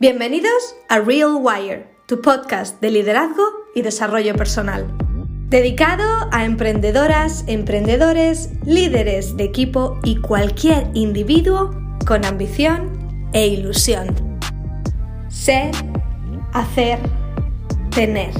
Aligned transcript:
Bienvenidos 0.00 0.76
a 0.88 0.98
Real 1.00 1.36
Wire, 1.42 1.86
tu 2.06 2.22
podcast 2.22 2.80
de 2.80 2.90
liderazgo 2.90 3.42
y 3.74 3.82
desarrollo 3.82 4.34
personal. 4.34 4.86
Dedicado 5.50 6.26
a 6.32 6.46
emprendedoras, 6.46 7.44
emprendedores, 7.48 8.48
líderes 8.64 9.36
de 9.36 9.44
equipo 9.44 10.00
y 10.02 10.16
cualquier 10.16 10.88
individuo 10.94 11.72
con 12.06 12.24
ambición 12.24 13.28
e 13.34 13.48
ilusión. 13.48 14.38
Ser, 15.28 15.70
hacer, 16.54 16.98
tener. 17.94 18.32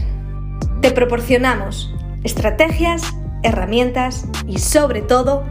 Te 0.81 0.93
proporcionamos 0.93 1.95
estrategias, 2.25 3.03
herramientas 3.43 4.25
y 4.49 4.61
sobre 4.61 5.03
todo 5.03 5.45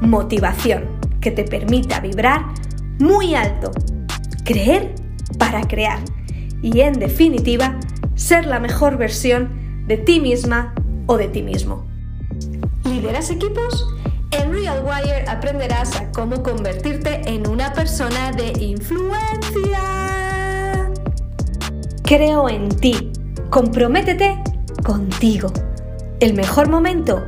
motivación 0.00 1.00
que 1.20 1.32
te 1.32 1.42
permita 1.42 1.98
vibrar 1.98 2.44
muy 3.00 3.34
alto, 3.34 3.72
creer 4.44 5.05
para 5.38 5.66
crear 5.66 6.00
y 6.62 6.80
en 6.80 6.98
definitiva 6.98 7.78
ser 8.14 8.46
la 8.46 8.58
mejor 8.58 8.96
versión 8.96 9.84
de 9.86 9.96
ti 9.96 10.20
misma 10.20 10.74
o 11.06 11.16
de 11.16 11.28
ti 11.28 11.42
mismo. 11.42 11.86
¿Lideras 12.84 13.30
equipos? 13.30 13.86
En 14.32 14.52
Real 14.52 14.84
Wire 14.84 15.28
aprenderás 15.28 15.96
a 15.96 16.10
cómo 16.10 16.42
convertirte 16.42 17.20
en 17.26 17.48
una 17.48 17.72
persona 17.72 18.32
de 18.32 18.52
influencia. 18.62 19.80
Creo 22.02 22.48
en 22.48 22.68
ti. 22.68 23.12
Comprométete 23.50 24.42
contigo. 24.84 25.52
El 26.20 26.34
mejor 26.34 26.68
momento 26.68 27.22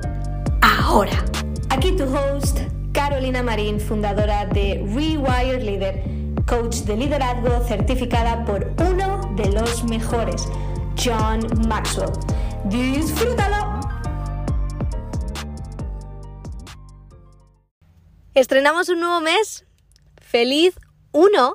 ahora. 0.60 1.24
Aquí 1.70 1.92
tu 1.92 2.04
host, 2.04 2.58
Carolina 2.92 3.42
Marín, 3.42 3.78
fundadora 3.78 4.46
de 4.46 4.84
Rewire 4.94 5.62
Leader 5.62 6.17
coach 6.48 6.76
de 6.86 6.96
liderazgo 6.96 7.62
certificada 7.66 8.42
por 8.46 8.72
uno 8.90 9.34
de 9.36 9.52
los 9.52 9.84
mejores, 9.84 10.48
John 10.96 11.40
Maxwell. 11.68 12.10
¡Disfrútalo! 12.64 13.80
Estrenamos 18.34 18.88
un 18.88 19.00
nuevo 19.00 19.20
mes. 19.20 19.66
Feliz 20.22 20.74
1 21.12 21.54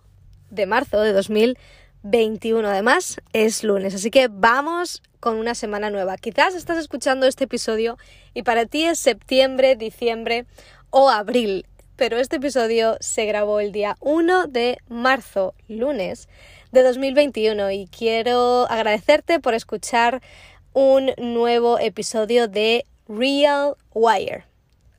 de 0.52 0.66
marzo 0.68 1.02
de 1.02 1.12
2021. 1.14 2.68
Además, 2.68 3.20
es 3.34 3.64
lunes, 3.64 3.96
así 3.96 4.12
que 4.12 4.28
vamos 4.32 5.02
con 5.20 5.38
una 5.38 5.56
semana 5.56 5.90
nueva. 5.90 6.18
Quizás 6.18 6.54
estás 6.54 6.78
escuchando 6.78 7.26
este 7.26 7.46
episodio 7.46 7.98
y 8.36 8.44
para 8.44 8.68
ti 8.68 8.86
es 8.86 9.00
septiembre, 9.00 9.76
diciembre 9.76 10.46
o 10.92 11.10
abril 11.10 11.66
pero 11.96 12.18
este 12.18 12.38
episodio 12.38 12.98
se 13.00 13.26
grabó 13.26 13.60
el 13.60 13.72
día 13.72 13.98
1 14.00 14.48
de 14.48 14.78
marzo, 14.88 15.54
lunes 15.68 16.28
de 16.72 16.84
2021 16.84 17.72
y 17.72 17.88
quiero 17.88 18.66
agradecerte 18.70 19.40
por 19.40 19.54
escuchar 19.54 20.22
un 20.74 21.12
nuevo 21.18 21.78
episodio 21.80 22.48
de 22.48 22.86
Real 23.08 23.76
Wire. 23.94 24.46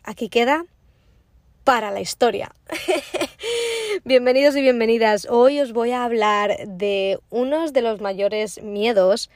Aquí 0.05 0.29
queda 0.29 0.67
para 1.65 1.91
la 1.91 2.01
historia. 2.01 2.55
Bienvenidos 4.05 4.55
y 4.57 4.61
bienvenidas. 4.61 5.27
Hoy 5.29 5.61
os 5.61 5.73
voy 5.73 5.93
a 5.93 6.05
hablar 6.05 6.57
de 6.67 7.19
unos 7.31 7.73
de 7.73 7.83
los 7.83 8.01
mayores 8.01 8.63
miedos 8.63 9.31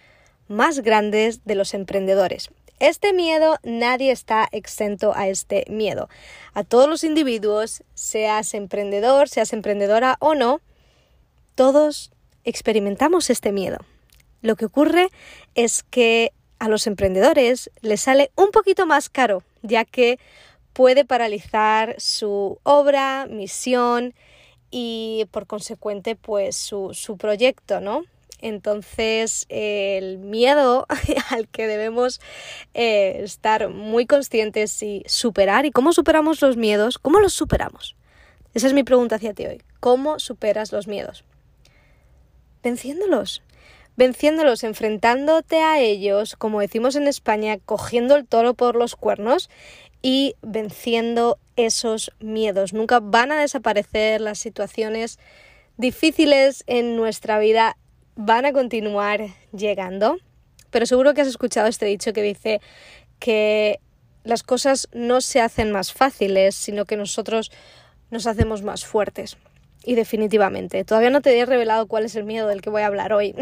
más 0.47 0.81
grandes 0.81 1.45
de 1.45 1.55
los 1.55 1.75
emprendedores. 1.75 2.51
Este 2.81 3.13
miedo, 3.13 3.59
nadie 3.65 4.13
está 4.13 4.49
exento 4.53 5.13
a 5.17 5.29
este 5.29 5.65
miedo. 5.69 6.09
A 6.55 6.63
todos 6.63 6.89
los 6.89 7.03
individuos, 7.03 7.83
seas 7.95 8.55
emprendedor, 8.55 9.29
seas 9.29 9.53
emprendedora 9.53 10.17
o 10.21 10.37
no, 10.37 10.61
todos 11.57 12.13
experimentamos 12.45 13.31
este 13.31 13.51
miedo. 13.51 13.79
Lo 14.43 14.55
que 14.55 14.65
ocurre 14.65 15.09
es 15.57 15.83
que 15.83 16.33
a 16.61 16.69
los 16.69 16.87
emprendedores 16.87 17.71
les 17.81 18.01
sale 18.01 18.31
un 18.37 18.53
poquito 18.53 18.87
más 18.87 19.09
caro, 19.09 19.43
ya 19.63 19.85
que 19.85 20.21
puede 20.73 21.05
paralizar 21.05 21.97
su 21.99 22.61
obra, 22.63 23.27
misión 23.29 24.15
y 24.71 25.27
por 25.33 25.49
consecuente 25.49 26.15
pues 26.15 26.55
su, 26.55 26.91
su 26.95 27.17
proyecto, 27.17 27.81
¿no? 27.81 28.05
Entonces, 28.41 29.47
el 29.49 30.19
miedo 30.19 30.87
al 31.31 31.49
que 31.49 31.67
debemos 31.67 32.21
eh, 32.75 33.21
estar 33.23 33.69
muy 33.69 34.07
conscientes 34.07 34.83
y 34.83 35.03
superar. 35.07 35.67
¿Y 35.67 35.71
cómo 35.71 35.93
superamos 35.93 36.41
los 36.41 36.57
miedos? 36.57 36.99
¿Cómo 36.99 37.21
los 37.21 37.33
superamos? 37.33 37.97
Esa 38.55 38.67
es 38.67 38.73
mi 38.73 38.85
pregunta 38.85 39.17
hacia 39.17 39.35
ti 39.35 39.47
hoy. 39.47 39.63
¿Cómo 39.81 40.19
superas 40.19 40.73
los 40.73 40.87
miedos? 40.87 41.25
Venciéndolos. 42.63 43.43
Venciéndolos, 43.97 44.63
enfrentándote 44.63 45.61
a 45.61 45.81
ellos, 45.81 46.37
como 46.37 46.61
decimos 46.61 46.95
en 46.95 47.09
España, 47.09 47.59
cogiendo 47.65 48.15
el 48.15 48.27
toro 48.27 48.55
por 48.55 48.77
los 48.77 48.95
cuernos 48.95 49.51
y 50.03 50.37
venciendo 50.41 51.39
esos 51.57 52.13
miedos. 52.21 52.73
Nunca 52.73 53.01
van 53.01 53.33
a 53.33 53.41
desaparecer 53.41 54.21
las 54.21 54.39
situaciones 54.39 55.19
difíciles 55.77 56.65
en 56.67 56.97
nuestra 56.97 57.39
vida 57.39 57.77
van 58.19 58.45
a 58.47 58.53
continuar 58.53 59.29
llegando, 59.53 60.19
pero 60.71 60.87
seguro 60.87 61.15
que 61.15 61.21
has 61.21 61.29
escuchado 61.29 61.69
este 61.69 61.87
dicho 61.87 62.13
que 62.13 62.23
dice 62.23 62.61
que 63.21 63.79
las 64.25 64.43
cosas 64.43 64.89
no 64.93 65.21
se 65.21 65.41
hacen 65.41 65.71
más 65.71 65.93
fáciles, 65.93 66.57
sino 66.57 66.85
que 66.85 66.97
nosotros 66.97 67.53
nos 68.11 68.27
hacemos 68.27 68.63
más 68.63 68.85
fuertes. 68.85 69.37
Y 69.85 69.95
definitivamente, 69.95 70.85
todavía 70.85 71.11
no 71.11 71.21
te 71.21 71.39
he 71.39 71.47
revelado 71.47 71.87
cuál 71.87 72.05
es 72.05 72.17
el 72.17 72.25
miedo 72.25 72.49
del 72.49 72.61
que 72.61 72.71
voy 72.71 72.83
a 72.83 72.87
hablar 72.87 73.13
hoy. 73.13 73.37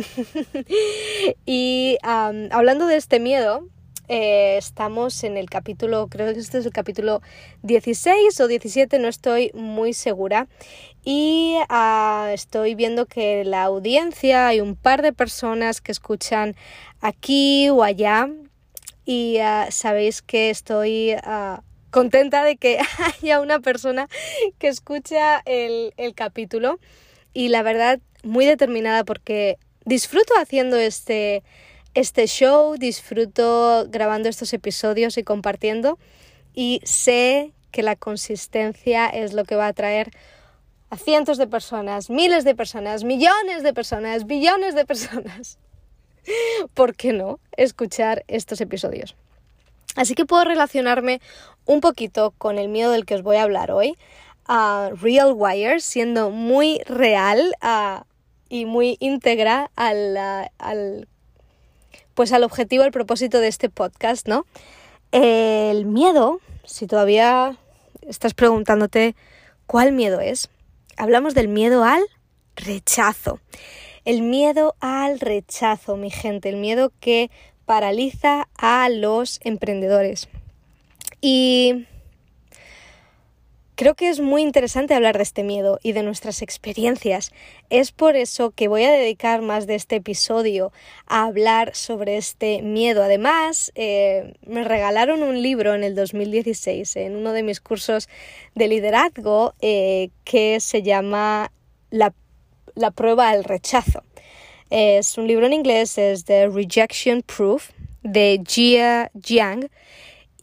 y 1.47 1.97
hablando 2.03 2.87
de 2.87 2.97
este 2.97 3.19
miedo, 3.19 3.67
eh, 4.09 4.57
estamos 4.57 5.25
en 5.25 5.37
el 5.37 5.51
capítulo, 5.51 6.07
creo 6.09 6.33
que 6.33 6.41
este 6.41 6.59
es 6.59 6.67
el 6.67 6.73
capítulo 6.73 7.23
16 7.63 8.41
o 8.41 8.49
17, 8.49 8.99
no 8.99 9.09
estoy 9.09 9.51
muy 9.55 9.93
segura. 9.93 10.47
Y 11.05 11.57
ah, 11.69 12.31
estoy 12.33 12.75
viendo 12.75 13.07
que 13.07 13.45
la 13.45 13.65
audiencia, 13.65 14.49
hay 14.49 14.61
un 14.61 14.77
par 14.77 15.03
de 15.03 15.13
personas 15.13 15.81
que 15.81 15.93
escuchan 15.93 16.57
aquí 17.01 17.69
o 17.71 17.83
allá. 17.83 18.29
Y 19.05 19.39
ah, 19.39 19.69
sabéis 19.71 20.23
que 20.23 20.51
estoy 20.51 21.13
ah, 21.23 21.63
contenta 21.91 22.45
de 22.45 22.57
que 22.57 22.79
haya 23.23 23.41
una 23.41 23.61
persona 23.61 24.09
que 24.59 24.69
escucha 24.69 25.43
el, 25.47 25.95
el 25.97 26.15
capítulo. 26.15 26.79
Y 27.33 27.49
la 27.49 27.63
verdad, 27.63 28.01
muy 28.23 28.47
determinada 28.47 29.05
porque 29.05 29.59
disfruto 29.85 30.35
haciendo 30.39 30.77
este, 30.77 31.43
este 31.97 32.27
show, 32.27 32.77
disfruto 32.77 33.87
grabando 33.89 34.29
estos 34.29 34.53
episodios 34.53 35.17
y 35.17 35.25
compartiendo 35.25 35.99
y 36.55 36.83
sé 36.85 37.53
que 37.71 37.83
la 37.83 37.97
consistencia 37.97 39.07
es 39.09 39.33
lo 39.33 39.45
que 39.45 39.57
va 39.57 39.67
a 39.67 39.73
traer 39.73 40.11
a 40.91 40.99
cientos 40.99 41.39
de 41.39 41.47
personas, 41.47 42.11
miles 42.11 42.45
de 42.45 42.55
personas, 42.55 43.03
millones 43.03 43.63
de 43.63 43.73
personas, 43.73 44.27
billones 44.27 44.75
de 44.75 44.85
personas. 44.85 45.59
¿Por 46.75 46.95
qué 46.95 47.15
no 47.15 47.41
escuchar 47.57 48.25
estos 48.29 48.61
episodios? 48.61 49.17
Así 49.95 50.15
que 50.15 50.27
puedo 50.27 50.45
relacionarme 50.45 51.23
un 51.65 51.81
poquito 51.81 52.35
con 52.37 52.59
el 52.59 52.69
miedo 52.69 52.93
del 52.93 53.07
que 53.07 53.15
os 53.15 53.23
voy 53.23 53.37
a 53.37 53.43
hablar 53.43 53.71
hoy, 53.71 53.97
a 54.45 54.91
Real 55.01 55.33
Wire, 55.35 55.81
siendo 55.81 56.29
muy 56.29 56.83
real 56.85 57.55
y 58.51 58.67
muy 58.67 58.99
íntegra 59.01 59.71
al, 59.77 60.19
al 60.59 61.09
pues 62.17 62.33
al 62.33 62.45
objetivo, 62.45 62.83
al 62.83 62.93
propósito 62.93 63.41
de 63.41 63.49
este 63.49 63.69
podcast, 63.69 64.27
¿no? 64.27 64.47
El 65.13 65.85
miedo, 65.85 66.41
si 66.65 66.87
todavía 66.87 67.59
estás 68.09 68.33
preguntándote 68.33 69.15
cuál 69.67 69.93
miedo 69.93 70.21
es, 70.21 70.49
hablamos 70.97 71.35
del 71.35 71.47
miedo 71.47 71.85
al 71.85 72.03
rechazo. 72.57 73.39
El 74.07 74.23
miedo 74.23 74.77
al 74.81 75.21
rechazo, 75.21 75.97
mi 75.97 76.11
gente, 76.11 76.49
el 76.49 76.57
miedo 76.57 76.91
que 77.01 77.31
paraliza 77.67 78.49
a 78.57 78.89
los 78.89 79.39
emprendedores. 79.45 80.29
Y 81.21 81.87
Creo 83.77 83.95
que 83.95 84.09
es 84.09 84.21
muy 84.21 84.41
interesante 84.41 84.95
hablar 84.95 85.19
de 85.19 85.23
este 85.23 85.43
miedo 85.43 85.79
y 85.83 85.93
de 85.93 86.03
nuestras 86.03 86.41
experiencias. 86.41 87.31
Es 87.69 87.93
por 87.93 88.17
eso 88.17 88.51
que 88.51 88.69
voy 88.69 88.85
a 88.85 88.91
dedicar 88.91 89.43
más 89.43 89.67
de 89.67 89.75
este 89.75 89.97
episodio 89.97 90.73
a 91.07 91.25
hablar 91.25 91.75
sobre 91.75 92.17
este 92.17 92.63
miedo. 92.63 93.03
Además, 93.03 93.73
eh, 93.75 94.33
me 94.47 94.65
regalaron 94.65 95.23
un 95.23 95.43
libro 95.43 95.75
en 95.75 95.85
el 95.85 95.95
2016 95.95 96.97
en 96.97 97.17
uno 97.17 97.33
de 97.33 97.43
mis 97.43 97.61
cursos 97.61 98.09
de 98.55 98.67
liderazgo 98.67 99.53
eh, 99.61 100.09
que 100.25 100.59
se 100.61 100.83
llama 100.83 101.53
la, 101.91 102.15
la 102.77 102.91
prueba 102.93 103.29
al 103.29 103.45
rechazo. 103.45 104.03
Es 104.71 105.19
un 105.19 105.27
libro 105.27 105.45
en 105.45 105.53
inglés, 105.53 105.99
es 105.99 106.25
The 106.25 106.49
Rejection 106.49 107.21
Proof 107.21 107.73
de 108.03 108.43
Jia 108.43 109.11
Jiang 109.23 109.69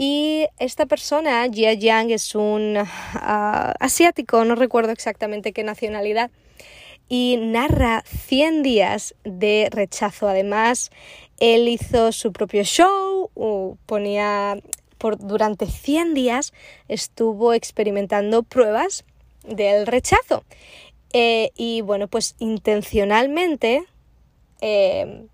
y 0.04 0.48
esta 0.60 0.86
persona, 0.86 1.48
Jia 1.50 1.72
Yang, 1.72 2.12
es 2.12 2.36
un 2.36 2.76
ah, 2.78 3.74
asiático, 3.80 4.44
no 4.44 4.56
recuerdo 4.56 4.92
exactamente 4.92 5.54
qué 5.54 5.64
nacionalidad. 5.64 6.30
y 7.08 7.38
narra 7.38 8.04
100 8.06 8.64
días 8.64 9.14
de 9.24 9.70
rechazo. 9.72 10.28
Además, 10.28 10.90
él 11.40 11.68
hizo 11.70 12.12
su 12.12 12.32
propio 12.32 12.64
show, 12.64 13.30
ponía 13.86 14.58
durante 15.20 15.68
100 15.68 16.14
días 16.14 16.54
estuvo 16.88 17.54
experimentando 17.54 18.44
pruebas 18.44 19.06
del 19.46 19.86
rechazo. 19.86 20.44
Eh, 21.14 21.52
y 21.56 21.82
bueno, 21.82 22.08
pues 22.08 22.36
intencionalmente 22.40 23.84
eh, 24.62 25.28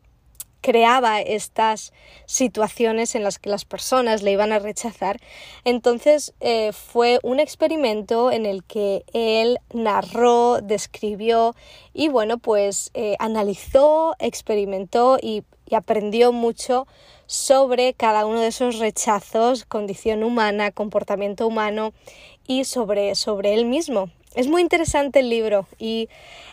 creaba 0.62 1.22
estas 1.22 1.94
situaciones 2.26 3.16
en 3.16 3.24
las 3.24 3.40
que 3.40 3.50
las 3.50 3.66
personas 3.66 4.24
le 4.24 4.32
iban 4.32 4.52
a 4.52 4.60
rechazar. 4.60 5.20
Entonces 5.64 6.34
eh, 6.40 6.72
fue 6.74 7.20
un 7.24 7.40
experimento 7.40 8.32
en 8.32 8.46
el 8.46 8.64
que 8.64 9.04
él 9.14 9.60
narró, 9.74 10.62
describió 10.62 11.56
y 11.94 12.10
bueno, 12.10 12.38
pues 12.38 12.92
eh, 12.94 13.16
analizó, 13.20 14.16
experimentó 14.20 15.18
y, 15.22 15.44
y 15.66 15.76
aprendió 15.76 16.32
mucho 16.32 16.88
sobre 17.26 17.94
cada 17.94 18.26
uno 18.26 18.40
de 18.40 18.48
esos 18.48 18.80
rechazos, 18.80 19.64
condición 19.66 20.24
humana, 20.24 20.72
comportamiento 20.72 21.46
humano 21.46 21.94
y 22.48 22.64
sobre, 22.64 23.14
sobre 23.14 23.54
él 23.54 23.66
mismo. 23.66 24.10
Es 24.36 24.48
muy 24.48 24.62
interesante 24.62 25.20
el 25.20 25.30
libro 25.30 25.68
y 25.80 26.08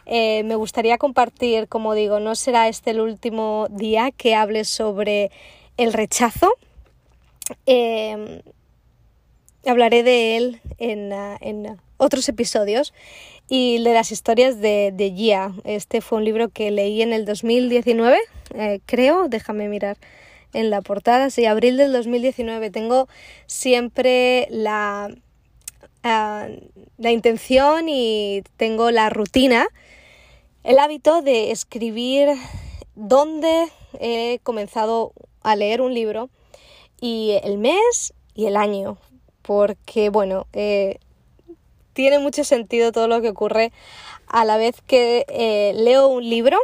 eh, 0.07 0.43
me 0.45 0.55
gustaría 0.55 0.97
compartir, 0.97 1.69
como 1.69 1.95
digo, 1.95 2.21
no 2.21 2.35
será 2.35 2.69
este 2.69 2.91
el 2.91 3.01
último 3.01 3.67
día 3.71 4.11
que 4.13 4.35
hable 4.35 4.65
sobre 4.65 5.31
el 5.77 5.93
rechazo. 5.93 6.53
Em, 7.67 8.41
hablaré 9.67 10.03
de 10.03 10.37
él 10.37 10.61
en, 10.79 11.13
ah, 11.13 11.37
en, 11.41 11.79
otros 11.99 12.29
episodios 12.29 12.93
y 13.49 13.83
de 13.83 13.95
las 13.95 14.11
historias 14.13 14.61
de, 14.61 14.93
de 14.95 15.13
Gia. 15.13 15.53
Este 15.65 16.01
fue 16.01 16.19
un 16.19 16.25
libro 16.25 16.49
que 16.49 16.71
leí 16.71 17.03
en 17.03 17.13
el 17.13 17.25
2019, 17.25 18.19
eh, 18.55 18.81
creo, 18.87 19.29
déjame 19.29 19.69
mirar 19.69 19.97
en 20.53 20.71
la 20.71 20.83
portada, 20.83 21.31
sí, 21.31 21.47
abril 21.47 21.77
del 21.77 21.93
2019. 21.93 22.71
Tengo 22.71 23.09
siempre 23.47 24.47
la 24.51 25.11
la 26.07 27.11
intención 27.11 27.89
y 27.89 28.43
tengo 28.57 28.91
la 28.91 29.11
rutina, 29.11 29.69
el 30.65 30.79
hábito 30.79 31.23
de 31.23 31.51
escribir 31.51 32.29
dónde 32.95 33.69
he 34.01 34.41
comenzado 34.43 35.13
a 35.43 35.57
leer 35.57 35.81
un 35.81 35.95
libro 35.95 36.31
y 37.01 37.39
el 37.43 37.59
mes 37.59 38.15
y 38.35 38.47
el 38.47 38.57
año, 38.57 38.99
porque 39.43 40.11
bueno, 40.11 40.47
eh, 40.53 40.99
tiene 41.93 42.19
mucho 42.19 42.45
sentido 42.45 42.93
todo 42.93 43.09
lo 43.09 43.21
que 43.21 43.31
ocurre 43.31 43.73
a 44.27 44.45
la 44.45 44.57
vez 44.57 44.83
que 44.87 45.25
eh, 45.29 45.73
leo 45.75 46.09
un 46.09 46.29
libro 46.29 46.59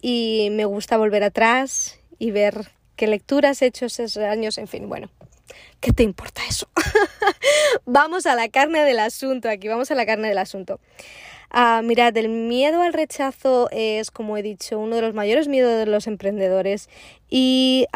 y 0.00 0.48
me 0.52 0.64
gusta 0.64 0.96
volver 0.96 1.22
atrás 1.22 1.98
y 2.18 2.30
ver 2.30 2.72
qué 3.02 3.08
lecturas 3.08 3.60
he 3.62 3.66
hecho 3.66 3.86
esos 3.86 4.16
años, 4.16 4.58
en 4.58 4.68
fin, 4.68 4.88
bueno, 4.88 5.10
¿Qué 5.80 5.90
te 5.92 6.04
importa 6.04 6.40
eso? 6.48 6.68
vamos 7.84 8.26
a 8.26 8.36
la 8.36 8.48
carne 8.48 8.84
del 8.84 9.00
asunto 9.00 9.48
aquí, 9.48 9.66
vamos 9.66 9.90
a 9.90 9.96
la 9.96 10.06
carne 10.06 10.28
del 10.28 10.38
asunto. 10.38 10.78
Uh, 11.52 11.82
mirad, 11.82 12.16
el 12.16 12.28
miedo 12.28 12.80
al 12.80 12.92
rechazo 12.92 13.68
es, 13.72 14.12
como 14.12 14.36
he 14.36 14.42
dicho, 14.42 14.78
uno 14.78 14.94
de 14.94 15.02
los 15.02 15.14
mayores 15.14 15.48
miedos 15.48 15.76
de 15.76 15.86
los 15.86 16.06
emprendedores 16.06 16.88
y 17.28 17.86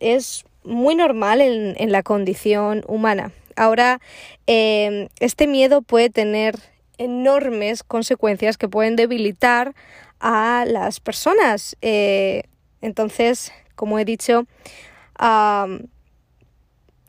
es 0.00 0.46
muy 0.62 0.94
normal 0.94 1.42
en, 1.42 1.92
la 1.92 2.02
condición 2.02 2.84
humana. 2.88 3.32
Ahora, 3.56 4.00
em, 4.46 5.08
este 5.20 5.46
miedo 5.46 5.82
puede 5.82 6.08
tener 6.08 6.56
enormes 6.96 7.82
consecuencias 7.82 8.56
que 8.56 8.68
pueden 8.70 8.96
debilitar 8.96 9.74
a 10.20 10.64
las 10.66 11.00
personas. 11.00 11.76
Eh, 11.82 12.44
entonces, 12.80 13.52
como 13.74 13.98
he 13.98 14.04
dicho, 14.04 14.46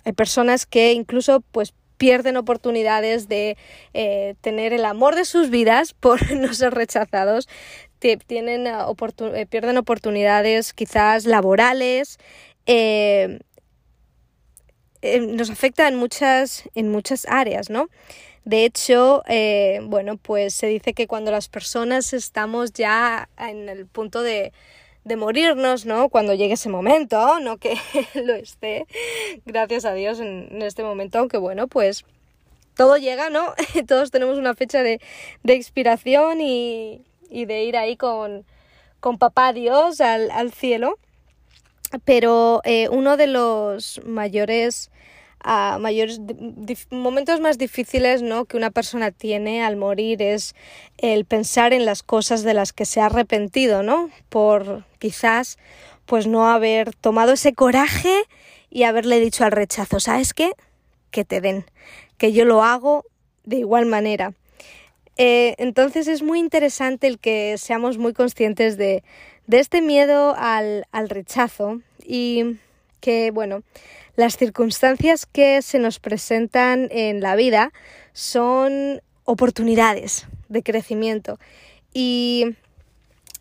hay 0.05 0.13
personas 0.15 0.65
que 0.65 0.93
incluso 0.93 1.41
pues 1.51 1.73
pierden 1.97 2.37
oportunidades 2.37 3.27
de 3.27 3.57
eh, 3.93 4.35
tener 4.41 4.73
el 4.73 4.85
amor 4.85 5.15
de 5.15 5.25
sus 5.25 5.49
vidas 5.49 5.93
por 5.99 6.31
no 6.31 6.53
ser 6.53 6.73
rechazados, 6.73 7.47
tienen, 7.99 8.67
eh, 8.67 9.45
pierden 9.49 9.77
oportunidades 9.77 10.73
quizás 10.73 11.25
laborales, 11.25 12.19
eh, 12.67 13.39
nos 15.21 15.49
afecta 15.49 15.87
en 15.87 15.95
muchas, 15.95 16.69
en 16.73 16.89
muchas 16.89 17.25
áreas, 17.27 17.69
¿no? 17.69 17.89
De 18.43 18.65
hecho, 18.65 19.23
bueno, 19.83 20.17
pues 20.17 20.53
se 20.53 20.67
dice 20.67 20.93
que 20.93 21.07
cuando 21.07 21.31
las 21.31 21.47
personas 21.47 22.13
estamos 22.13 22.73
ya 22.73 23.27
en 23.37 23.69
el 23.69 23.87
punto 23.87 24.21
de, 24.21 24.51
de 25.05 25.15
morirnos, 25.15 25.85
¿no? 25.85 26.09
Cuando 26.09 26.33
llegue 26.33 26.55
ese 26.55 26.67
momento, 26.67 27.39
no 27.39 27.57
que 27.57 27.77
lo 28.15 28.33
esté, 28.33 28.85
gracias 29.45 29.85
a 29.85 29.93
Dios 29.93 30.19
en, 30.19 30.61
este 30.61 30.83
momento, 30.83 31.19
aunque 31.19 31.37
bueno, 31.37 31.67
pues 31.67 32.03
todo 32.75 32.97
llega, 32.97 33.29
¿no? 33.29 33.53
Todos 33.87 34.11
tenemos 34.11 34.37
una 34.37 34.55
fecha 34.55 34.83
de, 34.83 34.99
de 35.43 35.53
expiración 35.53 36.41
y, 36.41 37.03
y, 37.29 37.45
de 37.45 37.63
ir 37.63 37.77
ahí 37.77 37.95
con, 37.95 38.45
con 38.99 39.17
papá 39.17 39.53
Dios 39.53 40.01
al, 40.01 40.31
al 40.31 40.51
cielo. 40.51 40.97
Pero 42.03 42.61
eh, 42.65 42.89
uno 42.89 43.15
de 43.15 43.27
los 43.27 44.01
mayores 44.05 44.91
a 45.47 45.77
mayores 45.79 46.19
momentos 46.89 47.39
más 47.39 47.59
difíciles 47.59 48.23
¿no? 48.23 48.45
que 48.45 48.57
una 48.57 48.71
persona 48.71 49.11
tiene 49.11 49.63
al 49.63 49.75
morir 49.75 50.23
es 50.23 50.55
el 50.97 51.23
pensar 51.25 51.71
en 51.71 51.85
las 51.85 52.01
cosas 52.01 52.41
de 52.41 52.55
las 52.55 52.73
que 52.73 52.85
se 52.85 52.99
ha 52.99 53.05
arrepentido, 53.05 53.83
¿no? 53.83 54.09
Por 54.29 54.85
quizás 54.97 55.59
pues 56.07 56.25
no 56.25 56.49
haber 56.49 56.95
tomado 56.95 57.33
ese 57.33 57.53
coraje 57.53 58.23
y 58.71 58.83
haberle 58.83 59.19
dicho 59.19 59.45
al 59.45 59.51
rechazo, 59.51 59.99
¿sabes 59.99 60.33
qué? 60.33 60.51
Que 61.11 61.23
te 61.25 61.41
den, 61.41 61.65
que 62.17 62.33
yo 62.33 62.43
lo 62.45 62.63
hago 62.63 63.05
de 63.43 63.57
igual 63.57 63.85
manera. 63.85 64.33
Eh, 65.17 65.53
entonces 65.59 66.07
es 66.07 66.23
muy 66.23 66.39
interesante 66.39 67.05
el 67.05 67.19
que 67.19 67.59
seamos 67.59 67.99
muy 67.99 68.13
conscientes 68.13 68.77
de, 68.77 69.03
de 69.45 69.59
este 69.59 69.83
miedo 69.83 70.33
al, 70.35 70.87
al 70.91 71.07
rechazo 71.07 71.81
y 72.03 72.57
que, 72.99 73.29
bueno, 73.29 73.61
las 74.15 74.37
circunstancias 74.37 75.25
que 75.25 75.61
se 75.61 75.79
nos 75.79 75.99
presentan 75.99 76.87
en 76.91 77.21
la 77.21 77.35
vida 77.35 77.71
son 78.13 79.01
oportunidades 79.25 80.27
de 80.49 80.63
crecimiento 80.63 81.39
y 81.93 82.55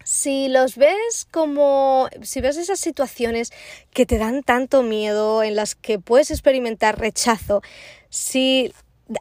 si 0.05 0.49
los 0.49 0.77
ves 0.77 1.27
como, 1.31 2.09
si 2.23 2.41
ves 2.41 2.59
esas 2.59 2.79
situaciones 2.79 3.53
que 3.93 4.05
te 4.05 4.19
dan 4.19 4.43
tanto 4.43 4.83
miedo, 4.83 5.43
en 5.43 5.57
las 5.57 5.75
que 5.75 5.99
puedes 5.99 6.31
experimentar 6.31 7.01
rechazo, 7.01 7.63
si 8.11 8.73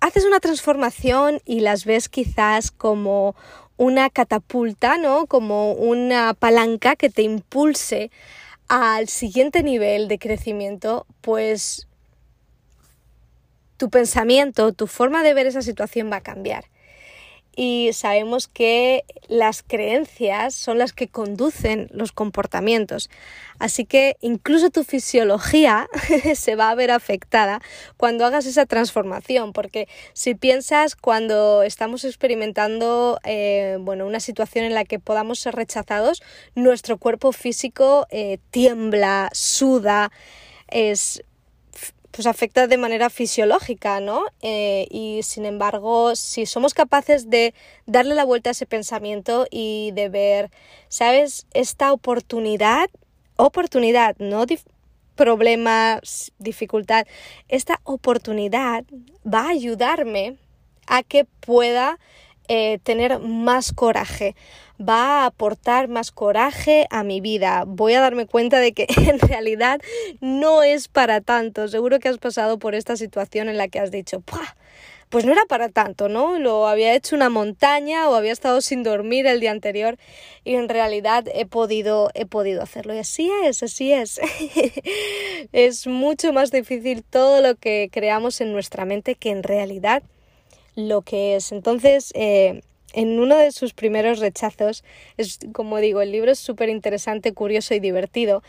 haces 0.02 0.26
una 0.26 0.42
transformación 0.42 1.42
y 1.46 1.62
las 1.62 1.86
ves 1.86 2.10
quizás 2.10 2.70
como 2.70 3.36
una 3.78 4.10
catapulta, 4.10 4.98
¿no? 4.98 5.26
Como 5.26 5.72
una 5.72 6.34
palanca 6.34 6.96
que 6.96 7.10
te 7.10 7.24
impulse 7.24 8.12
al 8.76 9.08
siguiente 9.08 9.62
nivel 9.62 10.08
de 10.08 10.18
crecimiento, 10.18 11.06
pues 11.22 11.88
tu 13.78 13.92
pensamiento, 13.92 14.74
tu 14.74 14.88
forma 14.88 15.22
de 15.22 15.36
ver 15.36 15.46
esa 15.46 15.62
situación 15.62 16.12
va 16.12 16.16
a 16.16 16.22
cambiar. 16.22 16.66
Y 17.56 17.92
sabemos 17.94 18.48
que 18.48 19.04
las 19.28 19.62
creencias 19.62 20.56
son 20.56 20.80
las 20.80 20.92
que 20.94 21.08
conducen 21.08 21.88
los 21.92 22.12
comportamientos. 22.12 23.10
Así 23.60 23.86
que 23.86 24.18
incluso 24.22 24.72
tu 24.72 24.84
fisiología 24.84 25.88
se 26.36 26.56
va 26.56 26.72
a 26.72 26.76
ver 26.76 26.92
afectada 26.92 27.62
cuando 27.98 28.26
hagas 28.26 28.46
esa 28.46 28.66
transformación. 28.66 29.54
Porque 29.54 29.88
si 30.14 30.34
piensas 30.36 30.96
cuando 30.96 31.64
estamos 31.64 32.04
experimentando 32.04 33.20
eh, 33.24 33.78
bueno, 33.80 34.08
una 34.08 34.20
situación 34.20 34.66
en 34.66 34.74
la 34.74 34.86
que 34.86 35.00
podamos 35.00 35.40
ser 35.40 35.56
rechazados, 35.56 36.24
nuestro 36.56 36.98
cuerpo 36.98 37.32
físico 37.32 38.08
eh, 38.10 38.40
tiembla, 38.50 39.30
suda, 39.34 40.12
es 40.68 41.24
pues 42.14 42.28
afecta 42.28 42.68
de 42.68 42.78
manera 42.78 43.10
fisiológica, 43.10 44.00
¿no? 44.00 44.24
Eh, 44.44 44.88
y 44.92 45.22
sin 45.24 45.46
embargo, 45.46 46.16
si 46.16 46.46
somos 46.46 46.76
capaces 46.76 47.32
de 47.32 47.56
darle 47.88 48.14
la 48.14 48.24
vuelta 48.24 48.52
a 48.52 48.52
ese 48.52 48.68
pensamiento 48.68 49.48
y 49.50 49.92
de 49.94 50.10
ver, 50.10 50.52
¿sabes? 50.90 51.48
Esta 51.56 51.92
oportunidad, 51.92 52.88
oportunidad, 53.36 54.16
no 54.20 54.46
problema, 55.16 56.02
dificultad, 56.38 57.08
esta 57.48 57.80
oportunidad 57.84 58.84
va 59.26 59.48
a 59.48 59.50
ayudarme 59.50 60.38
a 60.86 61.02
que 61.02 61.26
pueda 61.26 61.98
eh, 62.48 62.78
tener 62.84 63.20
más 63.20 63.74
coraje, 63.74 64.36
va 64.88 65.24
a 65.24 65.26
aportar 65.28 65.88
más 65.88 66.12
coraje 66.12 66.88
a 66.90 67.04
mi 67.04 67.22
vida. 67.22 67.64
Voy 67.66 67.94
a 67.94 68.02
darme 68.02 68.26
cuenta 68.26 68.60
de 68.60 68.74
que 68.74 68.88
en 68.98 69.20
realidad 69.20 69.82
no 70.22 70.64
es 70.64 70.88
para 70.88 71.22
tanto. 71.22 71.68
Seguro 71.68 72.00
que 72.00 72.10
has 72.10 72.18
pasado 72.18 72.60
por 72.60 72.76
esta 72.76 72.98
situación 72.98 73.50
en 73.50 73.58
la 73.58 73.68
que 73.68 73.80
has 73.80 73.92
dicho, 73.92 74.22
pues 75.10 75.26
no 75.26 75.32
era 75.32 75.46
para 75.46 75.70
tanto, 75.70 76.10
¿no? 76.10 76.40
Lo 76.40 76.68
había 76.68 76.96
hecho 76.96 77.16
una 77.16 77.30
montaña 77.30 78.10
o 78.10 78.16
había 78.16 78.32
estado 78.32 78.62
sin 78.62 78.82
dormir 78.82 79.28
el 79.28 79.40
día 79.40 79.52
anterior 79.52 80.00
y 80.44 80.56
en 80.56 80.68
realidad 80.68 81.26
he 81.32 81.46
podido, 81.46 82.10
he 82.16 82.26
podido 82.26 82.64
hacerlo. 82.64 82.96
Y 82.96 82.98
así 82.98 83.32
es, 83.44 83.62
así 83.62 83.94
es. 83.94 84.20
es 85.52 85.86
mucho 85.86 86.34
más 86.34 86.50
difícil 86.50 87.04
todo 87.04 87.42
lo 87.42 87.54
que 87.54 87.90
creamos 87.92 88.42
en 88.42 88.54
nuestra 88.54 88.86
mente 88.86 89.14
que 89.14 89.30
en 89.30 89.44
realidad 89.44 90.02
lo 90.76 91.04
que 91.04 91.36
es. 91.36 91.52
Entonces, 91.52 92.12
eh, 92.16 92.62
en 92.94 93.20
uno 93.20 93.36
de 93.38 93.52
sus 93.52 93.74
primeros 93.74 94.20
rechazos, 94.20 94.84
es 95.18 95.40
como 95.52 95.78
digo, 95.78 96.02
el 96.02 96.12
libro 96.12 96.32
es 96.32 96.40
súper 96.40 96.70
interesante, 96.70 97.34
curioso 97.34 97.74
y 97.74 97.80
divertido. 97.80 98.44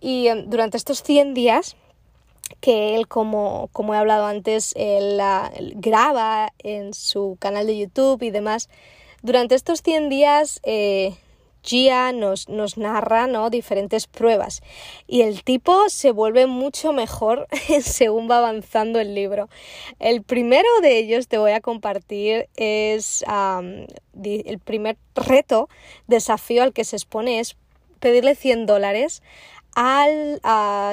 Y 0.00 0.28
eh, 0.28 0.44
durante 0.46 0.76
estos 0.76 1.02
100 1.02 1.34
días, 1.34 1.76
que 2.60 2.96
él, 2.96 3.08
como, 3.08 3.68
como 3.72 3.94
he 3.94 3.98
hablado 3.98 4.26
antes, 4.26 4.72
él, 4.76 5.20
graba 5.74 6.52
en 6.60 6.94
su 6.94 7.36
canal 7.38 7.66
de 7.66 7.78
YouTube 7.78 8.22
y 8.22 8.30
demás. 8.30 8.68
Durante 9.22 9.54
estos 9.54 9.82
100 9.82 10.08
días, 10.08 10.60
eh, 10.62 11.14
Gia 11.62 12.12
nos, 12.12 12.48
nos 12.48 12.76
narra 12.78 13.26
¿no? 13.26 13.50
diferentes 13.50 14.06
pruebas 14.06 14.62
y 15.06 15.22
el 15.22 15.42
tipo 15.42 15.88
se 15.88 16.10
vuelve 16.10 16.46
mucho 16.46 16.92
mejor 16.92 17.46
según 17.82 18.30
va 18.30 18.38
avanzando 18.38 19.00
el 19.00 19.14
libro. 19.14 19.48
El 19.98 20.22
primero 20.22 20.68
de 20.82 20.98
ellos 20.98 21.28
te 21.28 21.38
voy 21.38 21.52
a 21.52 21.60
compartir 21.60 22.48
es 22.56 23.24
el 24.22 24.58
primer 24.58 24.96
reto, 25.14 25.68
desafío 26.06 26.62
al 26.62 26.72
que 26.72 26.84
se 26.84 26.96
expone 26.96 27.40
es 27.40 27.56
pedirle 28.00 28.34
100 28.34 28.66
dólares 28.66 29.22
al, 29.74 30.40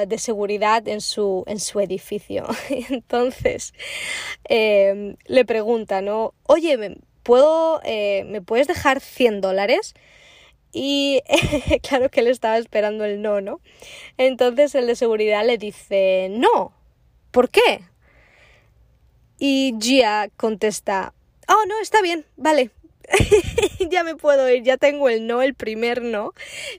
de 0.08 0.18
seguridad 0.18 0.86
en 0.86 1.00
su, 1.00 1.44
en 1.46 1.58
su 1.60 1.80
edificio. 1.80 2.46
Entonces 2.90 3.74
em, 4.44 5.16
le 5.26 5.44
pregunta, 5.44 6.00
¿no? 6.02 6.34
Oye, 6.44 6.98
¿puedo, 7.22 7.80
eh, 7.84 8.24
¿me 8.26 8.42
puedes 8.42 8.68
dejar 8.68 9.00
100 9.00 9.40
dólares? 9.40 9.94
Y 10.78 11.22
claro 11.82 12.10
que 12.10 12.20
él 12.20 12.26
estaba 12.26 12.58
esperando 12.58 13.06
el 13.06 13.22
no, 13.22 13.40
¿no? 13.40 13.62
Entonces 14.18 14.74
el 14.74 14.86
de 14.86 14.94
seguridad 14.94 15.42
le 15.46 15.56
dice, 15.56 16.28
no, 16.30 16.74
¿por 17.30 17.48
qué? 17.48 17.80
Y 19.38 19.74
Gia 19.80 20.28
contesta, 20.36 21.14
oh, 21.48 21.64
no, 21.66 21.80
está 21.80 22.02
bien, 22.02 22.26
vale, 22.36 22.72
ya 23.88 24.04
me 24.04 24.16
puedo 24.16 24.50
ir, 24.50 24.64
ya 24.64 24.76
tengo 24.76 25.08
el 25.08 25.26
no, 25.26 25.40
el 25.40 25.54
primer 25.54 26.02
no, 26.02 26.34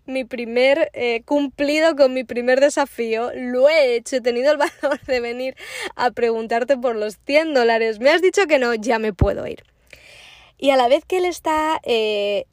mi 0.05 0.25
primer 0.25 0.91
eh, 0.93 1.23
cumplido 1.25 1.95
con 1.95 2.13
mi 2.13 2.23
primer 2.23 2.59
desafío, 2.59 3.31
lo 3.33 3.67
he 3.67 3.95
hecho, 3.95 4.17
he 4.17 4.21
tenido 4.21 4.51
el 4.51 4.57
valor 4.57 5.01
de 5.07 5.19
venir 5.21 5.55
a 5.95 6.11
preguntarte 6.11 6.77
por 6.77 6.95
los 6.95 7.17
100 7.25 7.55
dólares, 7.55 7.99
me 7.99 8.11
has 8.11 8.21
dicho 8.21 8.45
que 8.45 8.59
no, 8.59 8.75
ya 8.75 8.99
me 8.99 9.11
puedo 9.11 9.47
ir. 9.47 9.63
Y 10.59 10.69
a 10.69 10.75
la 10.75 10.87
vez 10.87 11.03
que 11.03 11.17
él 11.17 11.25
está 11.25 11.79
eh, 11.83 12.45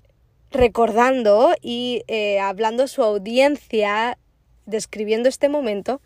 recordando 0.54 1.54
y 1.61 2.02
eh, 2.08 2.40
hablando 2.40 2.84
a 2.84 2.88
su 2.88 3.02
audiencia, 3.02 4.18
describiendo 4.64 5.28
este 5.28 5.49
momento, 5.49 6.00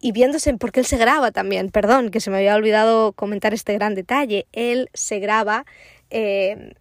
y 0.00 0.12
viéndose, 0.12 0.56
porque 0.56 0.80
él 0.80 0.86
se 0.86 0.96
graba 0.96 1.30
también, 1.30 1.70
perdón, 1.70 2.10
que 2.10 2.20
se 2.20 2.30
me 2.30 2.38
había 2.38 2.54
olvidado 2.54 3.12
comentar 3.12 3.52
este 3.52 3.74
gran 3.74 3.94
detalle, 3.94 4.46
él 4.52 4.88
se 4.94 5.18
graba 5.18 5.66
eh, 6.08 6.74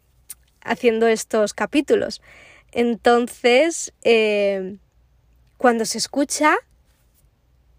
haciendo 0.61 1.07
estos 1.07 1.53
capítulos. 1.53 2.21
Entonces, 2.71 3.93
eh, 4.03 4.77
cuando 5.57 5.83
se 5.85 5.97
escucha, 5.97 6.55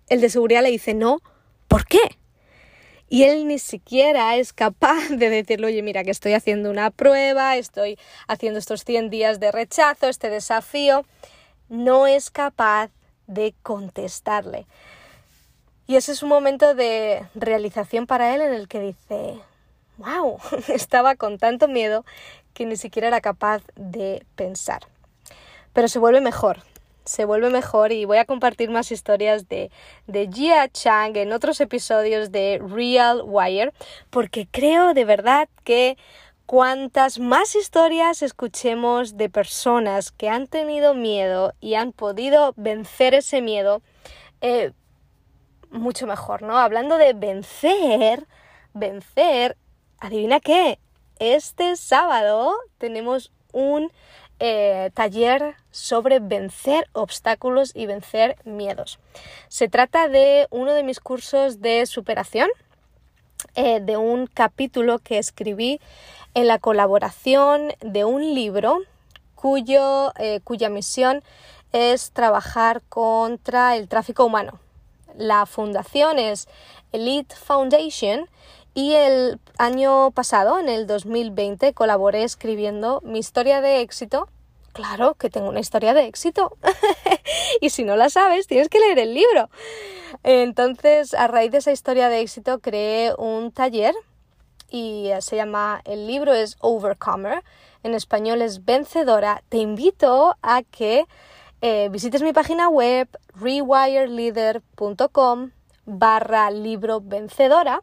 el 0.09 0.21
de 0.21 0.29
seguridad 0.29 0.63
le 0.63 0.71
dice, 0.71 0.93
no, 0.93 1.21
¿por 1.69 1.87
qué? 1.87 2.20
Y 3.13 3.25
él 3.25 3.49
ni 3.49 3.59
siquiera 3.59 4.37
es 4.37 4.53
capaz 4.53 5.09
de 5.11 5.29
decirle, 5.31 5.67
oye, 5.67 5.83
mira, 5.83 6.05
que 6.05 6.13
estoy 6.13 6.33
haciendo 6.33 6.71
una 6.71 6.93
prueba, 6.93 7.57
estoy 7.57 7.99
haciendo 8.29 8.61
estos 8.61 8.85
100 8.85 9.11
días 9.11 9.41
de 9.41 9.51
rechazo, 9.51 10.07
este 10.07 10.31
desafío. 10.31 11.05
No 11.69 12.07
es 12.07 12.31
capaz 12.31 12.91
de 13.27 13.53
contestarle. 13.65 14.67
Y 15.89 15.97
ese 15.97 16.13
es 16.13 16.23
un 16.23 16.29
momento 16.29 16.77
de 16.77 17.27
realización 17.35 18.07
para 18.07 18.33
él 18.33 18.43
en 18.43 18.55
el 18.55 18.69
que 18.69 18.79
dice, 18.79 19.41
wow, 19.99 20.39
estaba 20.69 21.17
con 21.17 21.39
tanto 21.39 21.67
miedo 21.67 22.05
que 22.55 22.65
ni 22.65 22.77
siquiera 22.77 23.09
era 23.09 23.21
capaz 23.21 23.65
de 23.75 24.25
pensar. 24.37 24.83
Pero 25.73 25.89
se 25.89 25.99
vuelve 25.99 26.21
mejor, 26.21 26.63
se 27.05 27.25
vuelve 27.25 27.51
mejor 27.51 27.93
y 27.93 28.05
voy 28.05 28.19
a 28.19 28.25
compartir 28.25 28.71
más 28.71 28.93
historias 28.93 29.49
de, 29.49 29.71
de 30.07 30.29
Jia 30.33 30.69
Chang 30.69 31.17
en 31.17 31.33
otros 31.33 31.61
episodios 31.61 32.31
de 32.33 32.61
Real 32.63 33.23
Wire 33.25 33.73
porque 34.11 34.47
creo 34.51 34.95
de 34.95 35.05
verdad 35.05 35.49
que 35.65 35.97
cuantas 36.47 37.21
más 37.21 37.55
historias 37.55 38.23
escuchemos 38.23 39.17
de 39.17 39.29
personas 39.29 40.11
que 40.11 40.29
han 40.29 40.49
tenido 40.49 40.95
miedo 40.95 41.55
y 41.61 41.75
han 41.75 41.93
podido 41.93 42.55
vencer 42.57 43.15
ese 43.15 43.41
miedo, 43.41 43.83
eh, 44.41 44.73
mucho 45.71 46.09
mejor, 46.09 46.43
¿no? 46.43 46.59
Hablando 46.59 46.97
de 46.97 47.13
vencer, 47.13 48.27
vencer 48.75 49.57
adivina 50.01 50.41
qué, 50.41 50.81
este 51.21 51.77
sábado 51.77 52.55
tenemos 52.79 53.31
un 53.53 53.93
eh, 54.41 54.91
taller 54.95 55.55
sobre 55.71 56.19
vencer 56.19 56.89
obstáculos 56.93 57.73
y 57.75 57.85
vencer 57.85 58.37
miedos. 58.45 58.99
Se 59.49 59.69
trata 59.69 60.09
de 60.09 60.47
uno 60.51 60.73
de 60.73 60.83
mis 60.83 60.99
cursos 60.99 61.61
de 61.61 61.85
superación, 61.85 62.49
eh, 63.55 63.81
de 63.81 63.99
un 63.99 64.27
capítulo 64.27 64.99
que 64.99 65.19
escribí 65.19 65.79
en 66.33 66.47
la 66.47 66.59
colaboración 66.59 67.73
de 67.81 68.05
un 68.05 68.35
libro 68.35 68.79
cuyo, 69.35 70.13
eh, 70.19 70.41
cuya 70.43 70.71
misión 70.71 71.23
es 71.73 72.11
trabajar 72.11 72.83
contra 72.89 73.77
el 73.77 73.89
tráfico 73.89 74.25
humano. 74.25 74.59
La 75.17 75.45
fundación 75.45 76.19
es 76.19 76.49
Elite 76.93 77.35
Foundation 77.37 78.29
y 78.75 78.95
el 78.95 79.41
año 79.59 80.11
pasado, 80.13 80.59
en 80.59 80.69
el 80.69 80.87
2020, 80.87 81.75
colaboré 81.75 82.23
escribiendo 82.23 83.01
mi 83.05 83.19
historia 83.19 83.61
de 83.61 83.81
éxito. 83.81 84.29
Claro 84.73 85.15
que 85.15 85.31
tengo 85.31 85.49
una 85.49 85.59
historia 85.61 85.95
de 85.95 86.07
éxito. 86.07 86.57
y 87.61 87.71
si 87.71 87.83
no 87.85 87.97
la 87.97 88.11
sabes, 88.11 88.47
tienes 88.47 88.69
que 88.69 88.79
leer 88.79 89.01
el 89.01 89.15
libro. 89.15 89.51
Entonces, 90.23 91.15
a 91.15 91.27
raíz 91.27 91.51
de 91.51 91.59
esa 91.59 91.73
historia 91.73 92.09
de 92.09 92.21
éxito, 92.21 92.61
creé 92.61 93.13
un 93.19 93.51
taller 93.51 93.97
y 94.71 95.11
se 95.21 95.35
llama, 95.35 95.83
el 95.85 96.07
libro 96.07 96.33
es 96.33 96.57
Overcomer, 96.61 97.43
en 97.83 97.95
español 97.95 98.41
es 98.43 98.65
vencedora. 98.65 99.43
Te 99.49 99.57
invito 99.59 100.37
a 100.43 100.63
que 100.63 101.07
eh, 101.61 101.89
visites 101.91 102.23
mi 102.23 102.33
página 102.33 102.69
web 102.69 103.09
rewireleader.com 103.35 105.51
barra 105.87 106.53
libro 106.53 107.01
vencedora 107.01 107.83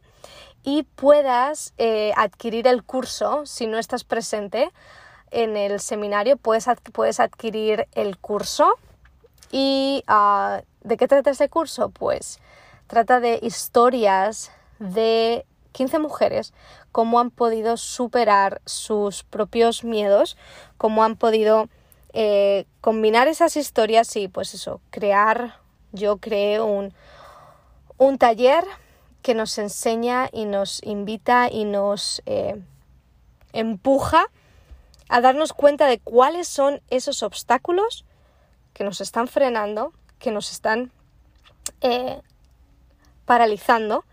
y 0.68 0.84
puedas 0.84 1.74
eh, 1.78 2.12
adquirir 2.18 2.68
el 2.68 2.84
curso 2.84 3.46
si 3.46 3.68
no 3.68 3.78
estás 3.78 4.04
presente 4.04 4.70
en 5.32 5.56
el 5.56 5.80
seminario 5.80 6.36
puedes, 6.36 6.68
puedes 6.92 7.22
adquirir 7.22 7.88
el 7.94 8.18
curso 8.18 8.74
y 9.50 10.04
ah, 10.08 10.64
¿de 10.84 10.98
qué 10.98 11.08
trata 11.08 11.30
ese 11.30 11.48
curso? 11.48 11.88
Pues 11.88 12.42
trata 12.88 13.22
de 13.22 13.40
historias 13.42 14.52
de 14.80 15.46
15 15.72 16.00
mujeres, 16.00 16.54
cómo 16.92 17.22
han 17.22 17.32
podido 17.32 17.78
superar 17.78 18.60
sus 18.66 19.24
propios 19.24 19.86
miedos, 19.86 20.36
cómo 20.78 21.06
han 21.06 21.16
podido 21.16 21.70
eh, 22.12 22.66
combinar 22.82 23.30
esas 23.30 23.56
historias 23.56 24.14
y 24.18 24.28
pues 24.28 24.54
eso, 24.54 24.82
crear, 24.90 25.62
yo 25.94 26.18
creé 26.18 26.60
un, 26.60 26.94
un 27.98 28.18
taller 28.18 28.66
que 29.22 29.34
nos 29.34 29.58
enseña 29.58 30.30
y 30.32 30.46
nos 30.46 30.82
invita 30.84 31.50
y 31.52 31.66
nos 31.66 32.22
eh, 32.26 32.62
empuja 33.54 34.28
a 35.10 35.22
darnos 35.22 35.54
cuenta 35.54 35.88
de 35.88 36.00
cuáles 36.00 36.48
son 36.48 36.82
esos 36.90 37.24
obstáculos 37.24 38.06
que 38.74 38.84
nos 38.84 39.02
están 39.02 39.28
frenando, 39.28 39.94
que 40.20 40.32
nos 40.32 40.52
están 40.52 40.92
eh, 41.82 42.22
paralizando 43.26 44.06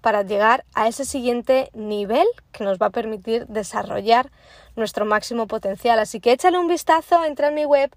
para 0.00 0.22
llegar 0.22 0.64
a 0.74 0.88
ese 0.88 1.04
siguiente 1.04 1.70
nivel 1.74 2.26
que 2.52 2.64
nos 2.64 2.78
va 2.78 2.86
a 2.86 2.90
permitir 2.90 3.46
desarrollar 3.46 4.30
nuestro 4.76 5.04
máximo 5.04 5.46
potencial. 5.46 5.98
Así 5.98 6.20
que 6.20 6.32
échale 6.32 6.58
un 6.58 6.68
vistazo, 6.68 7.24
entra 7.24 7.48
en 7.48 7.54
mi 7.54 7.64
web 7.64 7.90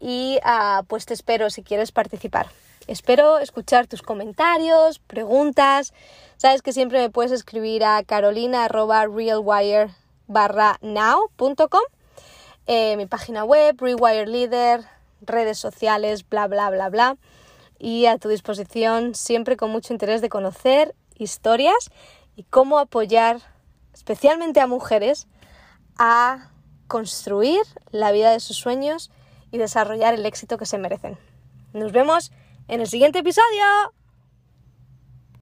y 0.00 0.38
ah, 0.42 0.82
pues 0.88 1.06
te 1.06 1.14
espero 1.14 1.50
si 1.50 1.62
quieres 1.62 1.92
participar. 1.92 2.48
Espero 2.86 3.38
escuchar 3.38 3.86
tus 3.86 4.02
comentarios, 4.02 4.98
preguntas. 4.98 5.94
Sabes 6.36 6.60
que 6.60 6.74
siempre 6.74 6.98
me 6.98 7.08
puedes 7.08 7.32
escribir 7.32 7.82
a 7.82 8.02
carolina.realwire 8.04 9.90
now.com, 10.82 11.82
eh, 12.66 12.96
mi 12.98 13.06
página 13.06 13.44
web, 13.44 13.76
Rewire 13.80 14.26
Leader, 14.26 14.84
redes 15.22 15.58
sociales, 15.58 16.28
bla, 16.28 16.46
bla, 16.46 16.68
bla, 16.68 16.90
bla. 16.90 17.16
Y 17.78 18.04
a 18.04 18.18
tu 18.18 18.28
disposición 18.28 19.14
siempre 19.14 19.56
con 19.56 19.70
mucho 19.70 19.94
interés 19.94 20.20
de 20.20 20.28
conocer 20.28 20.94
historias 21.16 21.90
y 22.36 22.42
cómo 22.44 22.78
apoyar 22.78 23.38
especialmente 23.94 24.60
a 24.60 24.66
mujeres 24.66 25.26
a 25.96 26.50
construir 26.86 27.62
la 27.92 28.12
vida 28.12 28.30
de 28.30 28.40
sus 28.40 28.58
sueños 28.58 29.10
y 29.50 29.56
desarrollar 29.56 30.12
el 30.12 30.26
éxito 30.26 30.58
que 30.58 30.66
se 30.66 30.76
merecen. 30.76 31.16
Nos 31.72 31.92
vemos 31.92 32.30
en 32.68 32.80
el 32.80 32.86
siguiente 32.86 33.18
episodio. 33.20 33.94